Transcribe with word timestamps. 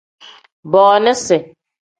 Booniisi. 0.71 1.41